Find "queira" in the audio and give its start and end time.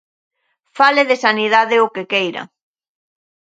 2.11-2.43